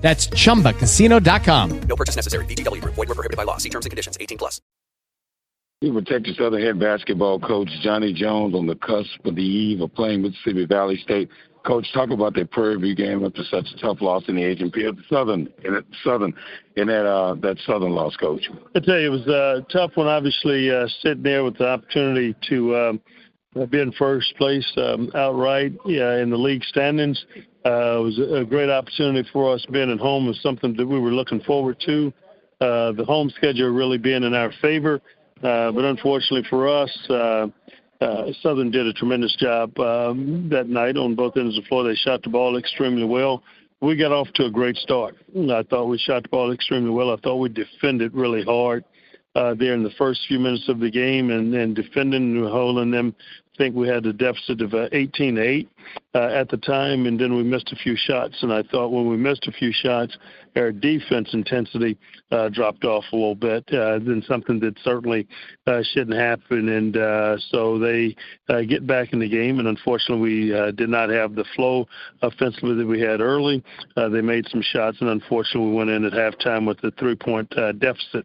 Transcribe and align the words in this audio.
That's 0.00 0.26
chumbacasino.com. 0.28 1.80
No 1.82 1.96
purchase 1.96 2.16
necessary. 2.16 2.44
VGW 2.46 2.80
Group. 2.82 2.94
Void 2.94 3.08
were 3.08 3.14
prohibited 3.14 3.36
by 3.36 3.44
law. 3.44 3.58
See 3.58 3.70
terms 3.70 3.86
and 3.86 3.90
conditions. 3.90 4.18
18 4.20 4.38
plus. 4.38 4.60
People 5.82 6.02
Texas 6.02 6.36
Southern 6.36 6.60
head 6.60 6.78
basketball 6.78 7.40
coach 7.40 7.70
Johnny 7.82 8.12
Jones 8.12 8.54
on 8.54 8.66
the 8.66 8.74
cusp 8.74 9.24
of 9.24 9.34
the 9.34 9.42
eve 9.42 9.80
of 9.80 9.94
playing 9.94 10.20
Mississippi 10.20 10.66
Valley 10.66 10.98
State. 11.02 11.30
Coach, 11.66 11.86
talk 11.94 12.10
about 12.10 12.34
that 12.34 12.50
Prairie 12.50 12.76
View 12.76 12.94
game 12.94 13.24
after 13.24 13.42
such 13.44 13.66
a 13.74 13.80
tough 13.80 14.02
loss 14.02 14.22
in 14.28 14.36
the 14.36 14.44
Agent 14.44 14.74
Field. 14.74 14.98
Southern 15.10 15.48
in 15.64 15.74
it, 15.74 15.86
Southern 16.04 16.34
in 16.76 16.88
that 16.88 17.06
uh, 17.06 17.34
that 17.36 17.56
Southern 17.66 17.92
loss, 17.92 18.14
Coach. 18.16 18.48
I 18.74 18.80
tell 18.80 18.98
you, 18.98 19.06
it 19.06 19.10
was 19.10 19.26
a 19.26 19.64
tough 19.72 19.92
one. 19.94 20.06
Obviously, 20.06 20.70
uh, 20.70 20.86
sitting 21.02 21.22
there 21.22 21.44
with 21.44 21.56
the 21.56 21.68
opportunity 21.68 22.34
to 22.48 22.76
um, 22.76 23.00
be 23.70 23.80
in 23.80 23.90
first 23.92 24.34
place 24.36 24.70
um, 24.76 25.10
outright 25.14 25.72
yeah, 25.84 26.18
in 26.18 26.30
the 26.30 26.36
league 26.36 26.62
standings. 26.64 27.24
Uh, 27.66 27.98
it 27.98 28.02
was 28.02 28.20
a 28.32 28.44
great 28.44 28.70
opportunity 28.70 29.28
for 29.32 29.52
us. 29.52 29.66
Being 29.70 29.90
at 29.90 29.98
home 29.98 30.26
was 30.26 30.40
something 30.40 30.76
that 30.76 30.86
we 30.86 31.00
were 31.00 31.10
looking 31.10 31.40
forward 31.40 31.76
to. 31.86 32.12
Uh, 32.60 32.92
the 32.92 33.04
home 33.04 33.30
schedule 33.30 33.70
really 33.70 33.98
being 33.98 34.22
in 34.22 34.34
our 34.34 34.52
favor, 34.62 35.00
uh, 35.42 35.72
but 35.72 35.84
unfortunately 35.84 36.46
for 36.48 36.68
us, 36.68 36.96
uh, 37.10 37.48
uh, 38.00 38.26
Southern 38.40 38.70
did 38.70 38.86
a 38.86 38.92
tremendous 38.92 39.34
job 39.36 39.76
um, 39.80 40.48
that 40.50 40.68
night 40.68 40.96
on 40.96 41.14
both 41.14 41.36
ends 41.36 41.56
of 41.58 41.64
the 41.64 41.68
floor. 41.68 41.84
They 41.84 41.94
shot 41.96 42.22
the 42.22 42.30
ball 42.30 42.56
extremely 42.56 43.04
well. 43.04 43.42
We 43.80 43.96
got 43.96 44.12
off 44.12 44.28
to 44.34 44.44
a 44.44 44.50
great 44.50 44.76
start. 44.76 45.16
I 45.36 45.62
thought 45.64 45.86
we 45.86 45.98
shot 45.98 46.22
the 46.22 46.28
ball 46.28 46.52
extremely 46.52 46.90
well. 46.90 47.10
I 47.10 47.16
thought 47.16 47.36
we 47.36 47.48
defended 47.48 48.14
really 48.14 48.44
hard 48.44 48.84
uh, 48.84 48.99
there 49.34 49.74
in 49.74 49.82
the 49.82 49.92
first 49.98 50.20
few 50.28 50.38
minutes 50.38 50.68
of 50.68 50.80
the 50.80 50.90
game 50.90 51.30
and, 51.30 51.54
and 51.54 51.74
defending 51.74 52.36
and 52.36 52.48
holding 52.48 52.90
them 52.90 53.14
think 53.60 53.76
we 53.76 53.86
had 53.86 54.06
a 54.06 54.12
deficit 54.14 54.62
of 54.62 54.72
uh, 54.72 54.88
18 54.92 55.34
to 55.34 55.42
8 55.42 55.68
uh, 56.14 56.18
at 56.18 56.48
the 56.48 56.56
time, 56.56 57.04
and 57.04 57.20
then 57.20 57.36
we 57.36 57.42
missed 57.42 57.70
a 57.72 57.76
few 57.76 57.94
shots. 57.94 58.42
And 58.42 58.50
I 58.50 58.62
thought 58.62 58.88
when 58.88 59.06
we 59.06 59.18
missed 59.18 59.46
a 59.48 59.52
few 59.52 59.70
shots, 59.70 60.16
our 60.56 60.72
defense 60.72 61.28
intensity 61.34 61.98
uh, 62.30 62.48
dropped 62.48 62.86
off 62.86 63.04
a 63.12 63.16
little 63.16 63.34
bit. 63.34 63.68
Uh, 63.68 63.98
then 63.98 64.24
something 64.26 64.60
that 64.60 64.78
certainly 64.82 65.28
uh, 65.66 65.82
shouldn't 65.92 66.16
happen. 66.16 66.70
And 66.70 66.96
uh, 66.96 67.36
so 67.50 67.78
they 67.78 68.16
uh, 68.48 68.62
get 68.62 68.86
back 68.86 69.12
in 69.12 69.18
the 69.18 69.28
game, 69.28 69.58
and 69.58 69.68
unfortunately, 69.68 70.22
we 70.22 70.54
uh, 70.54 70.70
did 70.70 70.88
not 70.88 71.10
have 71.10 71.34
the 71.34 71.44
flow 71.54 71.86
offensively 72.22 72.76
that 72.76 72.86
we 72.86 72.98
had 72.98 73.20
early. 73.20 73.62
Uh, 73.94 74.08
they 74.08 74.22
made 74.22 74.48
some 74.48 74.62
shots, 74.62 74.96
and 75.02 75.10
unfortunately, 75.10 75.68
we 75.68 75.76
went 75.76 75.90
in 75.90 76.06
at 76.06 76.14
halftime 76.14 76.66
with 76.66 76.82
a 76.82 76.92
three-point 76.92 77.52
uh, 77.58 77.72
deficit. 77.72 78.24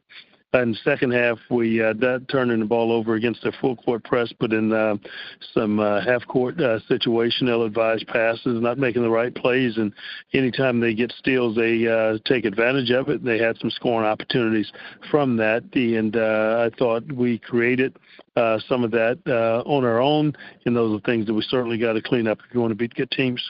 In 0.61 0.72
the 0.72 0.78
second 0.86 1.11
half, 1.11 1.38
we 1.50 1.84
uh, 1.84 1.94
turning 2.30 2.61
the 2.61 2.66
ball 2.66 2.94
over 2.94 3.16
against 3.16 3.44
their 3.44 3.52
full 3.59 3.75
court 3.75 4.06
press, 4.06 4.31
but 4.39 4.53
in 4.53 4.72
uh, 4.72 4.95
some 5.53 5.80
uh, 5.81 6.02
half 6.02 6.25
court 6.28 6.59
uh, 6.61 6.80
situation, 6.88 7.50
ill-advised 7.50 8.08
passes, 8.08 8.61
not 8.61 8.78
making 8.78 9.02
the 9.02 9.09
right 9.09 9.36
plays, 9.36 9.76
and 9.76 9.92
anytime 10.33 10.80
they 10.80 10.94
get 10.94 11.11
steals, 11.11 11.58
they 11.58 11.86
uh, 11.88 12.17
take 12.26 12.45
advantage 12.45 12.89
of 12.89 13.09
it. 13.09 13.23
They 13.23 13.38
had 13.38 13.58
some 13.58 13.70
scoring 13.70 14.08
opportunities 14.08 14.72
from 15.11 15.36
that, 15.38 15.64
and 15.73 16.16
uh, 16.16 16.70
I 16.72 16.78
thought 16.78 17.11
we 17.11 17.38
created 17.38 17.98
uh, 18.38 18.59
some 18.70 18.86
of 18.86 18.92
that 18.92 19.20
uh, 19.28 19.61
on 19.70 19.83
our 19.83 20.00
own, 20.00 20.33
and 20.66 20.73
those 20.73 20.98
are 20.98 21.02
things 21.02 21.26
that 21.26 21.33
we 21.33 21.42
certainly 21.50 21.78
got 21.78 21.94
to 21.94 22.02
clean 22.02 22.28
up 22.28 22.39
if 22.48 22.53
you 22.53 22.61
want 22.61 22.72
to 22.72 22.76
beat 22.76 22.94
good 22.94 23.11
teams. 23.11 23.44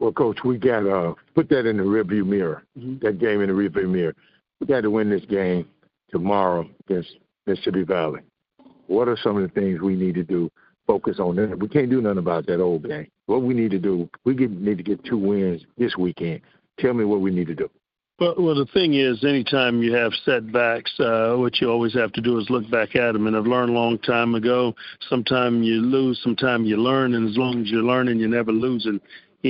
Well, 0.00 0.12
coach, 0.12 0.38
we 0.44 0.58
got 0.58 0.80
to 0.80 1.14
put 1.36 1.48
that 1.50 1.66
in 1.66 1.76
the 1.76 1.84
rearview 1.84 2.26
mirror. 2.26 2.64
Mm-hmm. 2.76 3.04
That 3.06 3.20
game 3.20 3.42
in 3.42 3.48
the 3.48 3.54
rearview 3.54 3.88
mirror. 3.88 4.14
We 4.60 4.66
got 4.66 4.80
to 4.80 4.90
win 4.90 5.08
this 5.08 5.24
game 5.26 5.68
tomorrow 6.10 6.68
against 6.88 7.16
Mississippi 7.46 7.82
Valley. 7.82 8.20
What 8.86 9.08
are 9.08 9.16
some 9.22 9.36
of 9.36 9.42
the 9.42 9.60
things 9.60 9.80
we 9.80 9.96
need 9.96 10.14
to 10.14 10.24
do? 10.24 10.50
Focus 10.86 11.18
on 11.18 11.36
that. 11.36 11.58
We 11.58 11.68
can't 11.68 11.90
do 11.90 12.00
nothing 12.00 12.18
about 12.18 12.46
that 12.46 12.60
old 12.60 12.86
game. 12.86 13.08
What 13.26 13.42
we 13.42 13.54
need 13.54 13.72
to 13.72 13.78
do, 13.78 14.08
we 14.24 14.34
get, 14.34 14.50
need 14.50 14.78
to 14.78 14.84
get 14.84 15.04
two 15.04 15.18
wins 15.18 15.62
this 15.76 15.96
weekend. 15.96 16.42
Tell 16.78 16.94
me 16.94 17.04
what 17.04 17.20
we 17.20 17.32
need 17.32 17.48
to 17.48 17.54
do. 17.54 17.68
Well, 18.18 18.34
well, 18.38 18.54
the 18.54 18.66
thing 18.72 18.94
is, 18.94 19.22
anytime 19.24 19.82
you 19.82 19.92
have 19.92 20.10
setbacks, 20.24 20.98
uh, 20.98 21.34
what 21.36 21.60
you 21.60 21.68
always 21.68 21.92
have 21.92 22.12
to 22.12 22.22
do 22.22 22.38
is 22.38 22.48
look 22.48 22.70
back 22.70 22.96
at 22.96 23.12
them. 23.12 23.26
And 23.26 23.36
I've 23.36 23.46
learned 23.46 23.70
a 23.70 23.74
long 23.74 23.98
time 23.98 24.34
ago, 24.34 24.74
sometimes 25.10 25.66
you 25.66 25.82
lose, 25.82 26.18
sometimes 26.22 26.66
you 26.66 26.78
learn, 26.78 27.12
and 27.14 27.28
as 27.28 27.36
long 27.36 27.60
as 27.60 27.70
you're 27.70 27.82
learning, 27.82 28.18
you're 28.18 28.30
never 28.30 28.52
losing. 28.52 29.00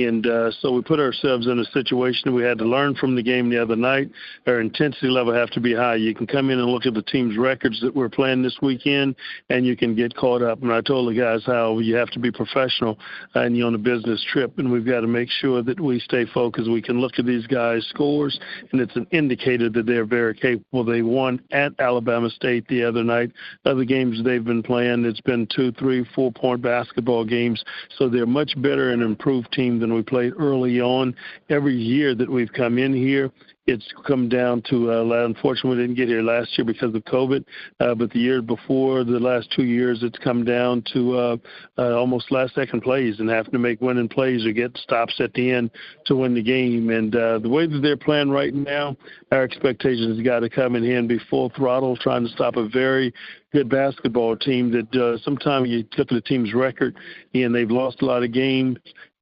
And 0.05 0.27
uh, 0.27 0.51
so 0.51 0.71
we 0.71 0.81
put 0.81 0.99
ourselves 0.99 1.47
in 1.47 1.59
a 1.59 1.65
situation 1.65 2.33
we 2.33 2.43
had 2.43 2.59
to 2.59 2.65
learn 2.65 2.95
from 2.95 3.15
the 3.15 3.23
game 3.23 3.49
the 3.49 3.61
other 3.61 3.75
night. 3.75 4.11
Our 4.45 4.59
intensity 4.59 5.07
level 5.07 5.33
have 5.33 5.49
to 5.51 5.59
be 5.59 5.73
high. 5.73 5.95
You 5.95 6.13
can 6.13 6.27
come 6.27 6.49
in 6.49 6.59
and 6.59 6.67
look 6.67 6.85
at 6.85 6.93
the 6.93 7.01
team's 7.01 7.37
records 7.37 7.81
that 7.81 7.95
we're 7.95 8.09
playing 8.09 8.43
this 8.43 8.57
weekend, 8.61 9.15
and 9.49 9.65
you 9.65 9.75
can 9.75 9.95
get 9.95 10.15
caught 10.15 10.41
up. 10.41 10.61
And 10.61 10.71
I 10.71 10.81
told 10.81 11.09
the 11.09 11.19
guys 11.19 11.43
how 11.45 11.79
you 11.79 11.95
have 11.95 12.09
to 12.11 12.19
be 12.19 12.31
professional, 12.31 12.99
and 13.33 13.57
you're 13.57 13.67
on 13.67 13.75
a 13.75 13.79
business 13.79 14.23
trip, 14.31 14.59
and 14.59 14.71
we've 14.71 14.85
got 14.85 15.01
to 15.01 15.07
make 15.07 15.29
sure 15.29 15.63
that 15.63 15.79
we 15.79 15.99
stay 15.99 16.25
focused. 16.25 16.69
We 16.69 16.81
can 16.81 16.99
look 17.01 17.17
at 17.17 17.25
these 17.25 17.47
guys' 17.47 17.85
scores, 17.89 18.39
and 18.71 18.81
it's 18.81 18.95
an 18.95 19.07
indicator 19.11 19.69
that 19.69 19.85
they're 19.85 20.05
very 20.05 20.35
capable. 20.35 20.83
They 20.83 21.01
won 21.01 21.41
at 21.51 21.73
Alabama 21.79 22.29
State 22.29 22.67
the 22.67 22.83
other 22.83 23.03
night. 23.03 23.31
Other 23.65 23.83
games 23.83 24.23
they've 24.23 24.43
been 24.43 24.63
playing, 24.63 25.05
it's 25.05 25.21
been 25.21 25.47
two, 25.47 25.71
three, 25.73 26.05
four 26.15 26.31
point 26.31 26.61
basketball 26.61 27.25
games. 27.25 27.63
So 27.97 28.09
they're 28.09 28.25
much 28.25 28.53
better 28.61 28.91
and 28.91 29.01
improved 29.01 29.51
team 29.51 29.79
than 29.79 29.86
we 29.93 30.01
played 30.01 30.33
early 30.39 30.81
on. 30.81 31.15
Every 31.49 31.75
year 31.75 32.15
that 32.15 32.29
we've 32.29 32.51
come 32.51 32.77
in 32.77 32.93
here, 32.93 33.31
it's 33.67 33.93
come 34.05 34.29
down 34.29 34.63
to 34.69 34.91
uh, 34.91 35.25
unfortunately 35.25 35.71
we 35.71 35.83
didn't 35.83 35.97
get 35.97 36.07
here 36.07 36.21
last 36.21 36.57
year 36.57 36.63
because 36.63 36.95
of 36.95 37.03
COVID, 37.03 37.43
uh, 37.81 37.93
but 37.95 38.09
the 38.11 38.19
year 38.19 38.41
before, 38.41 39.03
the 39.03 39.19
last 39.19 39.51
two 39.53 39.65
years, 39.65 40.03
it's 40.03 40.17
come 40.19 40.45
down 40.45 40.83
to 40.93 41.17
uh, 41.17 41.37
uh, 41.77 41.97
almost 41.97 42.31
last 42.31 42.55
second 42.55 42.81
plays 42.81 43.19
and 43.19 43.29
having 43.29 43.51
to 43.51 43.59
make 43.59 43.81
winning 43.81 44.07
plays 44.07 44.45
or 44.45 44.53
get 44.53 44.75
stops 44.77 45.19
at 45.19 45.33
the 45.33 45.51
end 45.51 45.69
to 46.05 46.15
win 46.15 46.33
the 46.33 46.41
game. 46.41 46.89
And 46.89 47.13
uh, 47.13 47.39
the 47.39 47.49
way 47.49 47.67
that 47.67 47.79
they're 47.79 47.97
playing 47.97 48.29
right 48.29 48.53
now, 48.53 48.95
our 49.33 49.43
expectations 49.43 50.17
has 50.17 50.25
got 50.25 50.39
to 50.39 50.49
come 50.49 50.77
in 50.77 50.83
here 50.83 50.97
and 50.97 51.09
be 51.09 51.19
full 51.29 51.51
throttle, 51.55 51.97
trying 51.97 52.23
to 52.23 52.31
stop 52.31 52.55
a 52.55 52.69
very 52.69 53.13
good 53.51 53.67
basketball 53.69 54.37
team 54.37 54.71
that 54.71 54.95
uh, 54.95 55.17
sometimes 55.23 55.67
you 55.67 55.79
look 55.97 55.99
at 55.99 56.07
the 56.07 56.21
team's 56.21 56.53
record 56.53 56.95
and 57.33 57.53
they've 57.53 57.71
lost 57.71 58.01
a 58.01 58.05
lot 58.05 58.23
of 58.23 58.31
games 58.31 58.77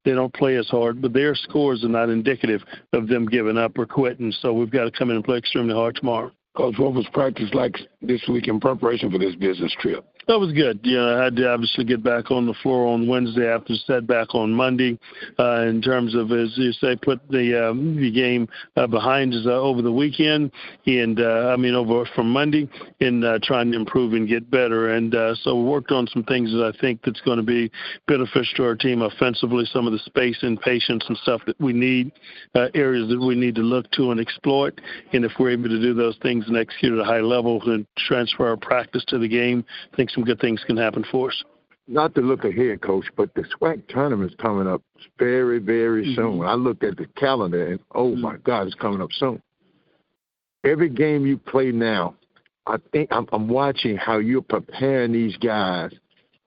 they 0.06 0.12
don't 0.12 0.32
play 0.32 0.56
as 0.56 0.68
hard, 0.68 1.02
but 1.02 1.12
their 1.12 1.34
scores 1.34 1.84
are 1.84 1.88
not 1.88 2.08
indicative 2.08 2.62
of 2.92 3.08
them 3.08 3.26
giving 3.26 3.58
up 3.58 3.76
or 3.76 3.84
quitting. 3.84 4.32
So 4.40 4.54
we've 4.54 4.70
got 4.70 4.84
to 4.84 4.90
come 4.90 5.10
in 5.10 5.16
and 5.16 5.24
play 5.24 5.36
extremely 5.36 5.74
hard 5.74 5.96
tomorrow. 5.96 6.30
Coach, 6.56 6.76
what 6.78 6.94
was 6.94 7.06
practice 7.12 7.50
like 7.52 7.76
this 8.00 8.22
week 8.28 8.48
in 8.48 8.60
preparation 8.60 9.10
for 9.10 9.18
this 9.18 9.34
business 9.34 9.74
trip? 9.80 10.06
That 10.28 10.40
was 10.40 10.52
good. 10.52 10.80
You 10.82 10.96
know, 10.96 11.20
I 11.20 11.24
had 11.24 11.36
to 11.36 11.48
obviously 11.48 11.84
get 11.84 12.02
back 12.02 12.32
on 12.32 12.46
the 12.46 12.54
floor 12.54 12.88
on 12.88 13.06
Wednesday 13.06 13.46
after 13.46 13.74
setback 13.86 14.34
on 14.34 14.52
Monday. 14.52 14.98
Uh, 15.38 15.66
in 15.68 15.80
terms 15.80 16.16
of, 16.16 16.32
as 16.32 16.52
you 16.58 16.72
say, 16.72 16.96
put 16.96 17.20
the 17.30 17.68
um, 17.68 17.94
the 17.94 18.10
game 18.10 18.48
uh, 18.76 18.88
behind 18.88 19.34
us 19.34 19.46
uh, 19.46 19.52
over 19.52 19.82
the 19.82 19.92
weekend, 19.92 20.50
and 20.86 21.20
uh, 21.20 21.52
I 21.52 21.56
mean 21.56 21.74
over 21.74 22.04
from 22.16 22.28
Monday, 22.32 22.68
in 22.98 23.22
uh, 23.22 23.38
trying 23.40 23.70
to 23.70 23.76
improve 23.76 24.14
and 24.14 24.26
get 24.26 24.50
better. 24.50 24.94
And 24.94 25.14
uh, 25.14 25.36
so 25.36 25.54
we 25.54 25.62
worked 25.62 25.92
on 25.92 26.08
some 26.08 26.24
things 26.24 26.50
that 26.50 26.72
I 26.74 26.80
think 26.80 27.02
that's 27.04 27.20
going 27.20 27.38
to 27.38 27.44
be 27.44 27.70
beneficial 28.08 28.56
to 28.56 28.64
our 28.64 28.74
team 28.74 29.02
offensively. 29.02 29.64
Some 29.72 29.86
of 29.86 29.92
the 29.92 30.00
space 30.00 30.38
and 30.42 30.60
patience 30.60 31.04
and 31.06 31.16
stuff 31.18 31.40
that 31.46 31.60
we 31.60 31.72
need, 31.72 32.10
uh, 32.56 32.66
areas 32.74 33.08
that 33.10 33.20
we 33.20 33.36
need 33.36 33.54
to 33.54 33.62
look 33.62 33.88
to 33.92 34.10
and 34.10 34.20
exploit. 34.20 34.80
And 35.12 35.24
if 35.24 35.30
we're 35.38 35.50
able 35.50 35.68
to 35.68 35.80
do 35.80 35.94
those 35.94 36.16
things 36.20 36.46
and 36.48 36.56
execute 36.56 36.94
at 36.94 36.98
a 36.98 37.04
high 37.04 37.20
level 37.20 37.62
and 37.70 37.86
transfer 37.96 38.48
our 38.48 38.56
practice 38.56 39.04
to 39.06 39.18
the 39.18 39.28
game, 39.28 39.64
I 39.92 39.96
think 39.96 40.10
some 40.16 40.24
good 40.24 40.40
things 40.40 40.64
can 40.66 40.76
happen 40.76 41.04
for 41.12 41.28
us. 41.28 41.44
Not 41.86 42.16
to 42.16 42.20
look 42.20 42.44
ahead, 42.44 42.82
coach, 42.82 43.04
but 43.16 43.32
the 43.34 43.42
SWAC 43.42 43.86
tournament's 43.86 44.34
coming 44.40 44.66
up 44.66 44.82
very, 45.20 45.60
very 45.60 46.04
mm-hmm. 46.04 46.14
soon. 46.14 46.42
I 46.42 46.54
looked 46.54 46.82
at 46.82 46.96
the 46.96 47.06
calendar 47.16 47.72
and 47.72 47.80
oh 47.94 48.10
mm-hmm. 48.10 48.22
my 48.22 48.36
God, 48.38 48.66
it's 48.66 48.74
coming 48.74 49.00
up 49.00 49.10
soon. 49.12 49.40
Every 50.64 50.88
game 50.88 51.24
you 51.24 51.38
play 51.38 51.70
now, 51.70 52.16
I 52.66 52.78
think 52.90 53.10
I'm, 53.12 53.26
I'm 53.30 53.46
watching 53.46 53.96
how 53.96 54.18
you're 54.18 54.42
preparing 54.42 55.12
these 55.12 55.36
guys 55.36 55.92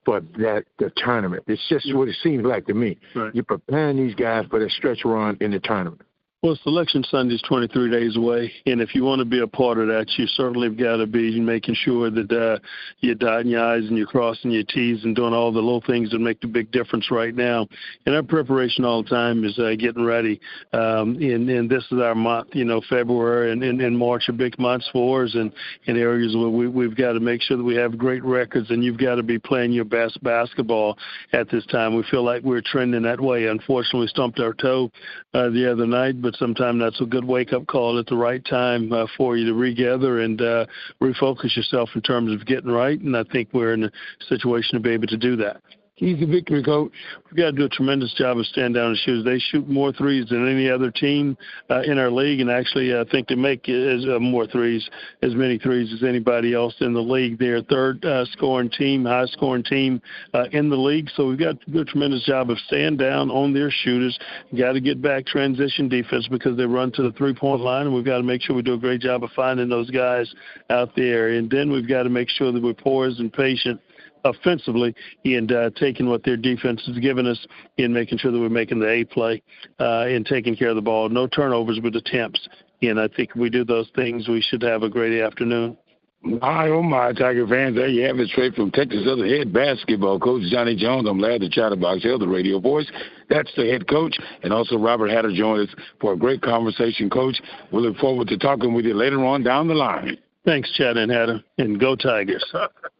for 0.04 0.20
that 0.20 0.64
the 0.78 0.92
tournament. 0.96 1.44
It's 1.46 1.66
just 1.70 1.86
mm-hmm. 1.86 1.96
what 1.96 2.08
it 2.08 2.16
seems 2.22 2.44
like 2.44 2.66
to 2.66 2.74
me. 2.74 2.98
Right. 3.14 3.34
You're 3.34 3.44
preparing 3.44 3.96
these 3.96 4.14
guys 4.14 4.44
for 4.50 4.58
the 4.58 4.68
stretch 4.68 5.04
run 5.06 5.38
in 5.40 5.52
the 5.52 5.60
tournament. 5.60 6.02
Well, 6.42 6.58
Selection 6.62 7.04
Sunday 7.04 7.34
is 7.34 7.42
23 7.42 7.90
days 7.90 8.16
away, 8.16 8.50
and 8.64 8.80
if 8.80 8.94
you 8.94 9.04
want 9.04 9.18
to 9.18 9.26
be 9.26 9.40
a 9.40 9.46
part 9.46 9.76
of 9.76 9.88
that, 9.88 10.06
you 10.16 10.26
certainly 10.26 10.68
have 10.68 10.78
got 10.78 10.96
to 10.96 11.06
be 11.06 11.38
making 11.38 11.74
sure 11.74 12.08
that 12.08 12.32
uh, 12.32 12.58
you're 13.00 13.14
dotting 13.14 13.50
your 13.50 13.62
I's 13.62 13.84
and 13.84 13.98
you're 13.98 14.06
crossing 14.06 14.50
your 14.50 14.62
T's 14.62 15.04
and 15.04 15.14
doing 15.14 15.34
all 15.34 15.52
the 15.52 15.60
little 15.60 15.82
things 15.86 16.10
that 16.12 16.18
make 16.18 16.40
the 16.40 16.46
big 16.46 16.72
difference 16.72 17.10
right 17.10 17.34
now. 17.34 17.68
And 18.06 18.14
our 18.14 18.22
preparation 18.22 18.86
all 18.86 19.02
the 19.02 19.10
time 19.10 19.44
is 19.44 19.58
uh, 19.58 19.74
getting 19.78 20.02
ready. 20.02 20.40
Um, 20.72 21.16
and, 21.20 21.50
and 21.50 21.68
this 21.68 21.84
is 21.90 22.00
our 22.00 22.14
month, 22.14 22.54
you 22.54 22.64
know, 22.64 22.80
February 22.88 23.52
and, 23.52 23.62
and, 23.62 23.78
and 23.78 23.98
March 23.98 24.26
are 24.30 24.32
big 24.32 24.58
months 24.58 24.88
for 24.94 25.24
us, 25.24 25.34
and 25.34 25.52
in 25.84 25.98
areas 25.98 26.34
where 26.34 26.48
we, 26.48 26.68
we've 26.68 26.96
got 26.96 27.12
to 27.12 27.20
make 27.20 27.42
sure 27.42 27.58
that 27.58 27.64
we 27.64 27.76
have 27.76 27.98
great 27.98 28.24
records, 28.24 28.70
and 28.70 28.82
you've 28.82 28.96
got 28.96 29.16
to 29.16 29.22
be 29.22 29.38
playing 29.38 29.72
your 29.72 29.84
best 29.84 30.18
basketball 30.22 30.96
at 31.34 31.50
this 31.50 31.66
time. 31.66 31.94
We 31.94 32.04
feel 32.10 32.24
like 32.24 32.42
we're 32.44 32.62
trending 32.64 33.02
that 33.02 33.20
way. 33.20 33.48
Unfortunately, 33.48 34.00
we 34.00 34.06
stumped 34.06 34.40
our 34.40 34.54
toe 34.54 34.90
uh, 35.34 35.50
the 35.50 35.70
other 35.70 35.86
night, 35.86 36.22
but 36.22 36.29
but 36.30 36.38
sometimes 36.38 36.80
that's 36.80 37.00
a 37.00 37.04
good 37.04 37.24
wake 37.24 37.52
up 37.52 37.66
call 37.66 37.98
at 37.98 38.06
the 38.06 38.16
right 38.16 38.44
time 38.44 38.92
uh, 38.92 39.04
for 39.16 39.36
you 39.36 39.44
to 39.46 39.54
regather 39.54 40.20
and 40.20 40.40
uh, 40.40 40.64
refocus 41.02 41.56
yourself 41.56 41.90
in 41.96 42.02
terms 42.02 42.32
of 42.32 42.46
getting 42.46 42.70
right. 42.70 43.00
And 43.00 43.16
I 43.16 43.24
think 43.24 43.48
we're 43.52 43.74
in 43.74 43.84
a 43.84 43.90
situation 44.28 44.74
to 44.74 44.80
be 44.80 44.90
able 44.90 45.08
to 45.08 45.16
do 45.16 45.34
that. 45.36 45.60
He's 46.00 46.18
the 46.18 46.24
victory 46.24 46.62
coach. 46.62 46.90
We've 47.26 47.36
got 47.36 47.50
to 47.50 47.52
do 47.52 47.66
a 47.66 47.68
tremendous 47.68 48.14
job 48.14 48.38
of 48.38 48.46
stand 48.46 48.72
down 48.72 48.86
and 48.86 48.96
shoot. 48.96 49.22
They 49.22 49.38
shoot 49.38 49.68
more 49.68 49.92
threes 49.92 50.30
than 50.30 50.48
any 50.48 50.70
other 50.70 50.90
team 50.90 51.36
uh, 51.68 51.82
in 51.82 51.98
our 51.98 52.10
league, 52.10 52.40
and 52.40 52.50
actually, 52.50 52.96
I 52.96 53.04
think 53.04 53.28
they 53.28 53.34
make 53.34 53.68
as, 53.68 54.06
uh, 54.06 54.18
more 54.18 54.46
threes, 54.46 54.88
as 55.20 55.34
many 55.34 55.58
threes 55.58 55.92
as 55.92 56.02
anybody 56.02 56.54
else 56.54 56.74
in 56.80 56.94
the 56.94 57.02
league. 57.02 57.38
They're 57.38 57.60
third 57.60 58.02
uh, 58.02 58.24
scoring 58.32 58.70
team, 58.70 59.04
high 59.04 59.26
scoring 59.26 59.62
team 59.62 60.00
uh, 60.32 60.44
in 60.52 60.70
the 60.70 60.76
league. 60.76 61.10
So 61.16 61.28
we've 61.28 61.38
got 61.38 61.60
to 61.60 61.70
do 61.70 61.80
a 61.80 61.84
tremendous 61.84 62.24
job 62.24 62.48
of 62.48 62.56
stand 62.60 62.98
down 62.98 63.30
on 63.30 63.52
their 63.52 63.70
shooters. 63.70 64.18
Got 64.56 64.72
to 64.72 64.80
get 64.80 65.02
back 65.02 65.26
transition 65.26 65.90
defense 65.90 66.26
because 66.28 66.56
they 66.56 66.64
run 66.64 66.92
to 66.92 67.02
the 67.02 67.12
three 67.12 67.34
point 67.34 67.60
line, 67.60 67.84
and 67.84 67.94
we've 67.94 68.06
got 68.06 68.16
to 68.16 68.24
make 68.24 68.40
sure 68.40 68.56
we 68.56 68.62
do 68.62 68.72
a 68.72 68.78
great 68.78 69.02
job 69.02 69.22
of 69.22 69.30
finding 69.36 69.68
those 69.68 69.90
guys 69.90 70.32
out 70.70 70.96
there. 70.96 71.28
And 71.28 71.50
then 71.50 71.70
we've 71.70 71.86
got 71.86 72.04
to 72.04 72.08
make 72.08 72.30
sure 72.30 72.52
that 72.52 72.62
we're 72.62 72.72
poised 72.72 73.20
and 73.20 73.30
patient 73.30 73.78
offensively 74.24 74.94
and 75.24 75.52
uh, 75.52 75.70
taking 75.76 76.08
what 76.08 76.24
their 76.24 76.36
defense 76.36 76.82
has 76.86 76.98
given 76.98 77.26
us 77.26 77.46
and 77.78 77.92
making 77.92 78.18
sure 78.18 78.32
that 78.32 78.38
we're 78.38 78.48
making 78.48 78.80
the 78.80 78.88
A 78.88 79.04
play 79.04 79.42
uh, 79.78 80.06
and 80.06 80.26
taking 80.26 80.56
care 80.56 80.70
of 80.70 80.76
the 80.76 80.82
ball. 80.82 81.08
No 81.08 81.26
turnovers 81.26 81.80
with 81.82 81.96
attempts. 81.96 82.48
And 82.82 82.98
I 82.98 83.08
think 83.08 83.30
if 83.30 83.36
we 83.36 83.50
do 83.50 83.64
those 83.64 83.90
things, 83.94 84.28
we 84.28 84.40
should 84.40 84.62
have 84.62 84.82
a 84.82 84.88
great 84.88 85.20
afternoon. 85.20 85.76
My, 86.22 86.68
oh 86.68 86.82
my, 86.82 87.14
Tiger 87.14 87.46
fans, 87.48 87.76
there 87.76 87.88
you 87.88 88.06
have 88.06 88.18
it 88.18 88.28
straight 88.28 88.54
from 88.54 88.70
Texas 88.72 89.04
Southern 89.06 89.30
head 89.30 89.54
basketball 89.54 90.18
coach 90.18 90.42
Johnny 90.50 90.76
Jones. 90.76 91.08
I'm 91.08 91.16
glad 91.16 91.40
the 91.40 91.48
Chattabox 91.48 92.02
held 92.02 92.20
the 92.20 92.28
radio 92.28 92.60
voice. 92.60 92.90
That's 93.30 93.50
the 93.56 93.64
head 93.70 93.88
coach. 93.88 94.18
And 94.42 94.52
also 94.52 94.76
Robert 94.76 95.08
Hatter 95.08 95.32
joined 95.34 95.66
us 95.66 95.74
for 95.98 96.12
a 96.12 96.18
great 96.18 96.42
conversation, 96.42 97.08
coach. 97.08 97.40
We 97.72 97.80
look 97.80 97.96
forward 97.96 98.28
to 98.28 98.36
talking 98.36 98.74
with 98.74 98.84
you 98.84 98.92
later 98.92 99.24
on 99.24 99.42
down 99.42 99.66
the 99.66 99.74
line. 99.74 100.18
Thanks, 100.44 100.70
Chad 100.72 100.98
and 100.98 101.10
Hatter, 101.10 101.42
and 101.56 101.80
go 101.80 101.96
Tigers. 101.96 102.44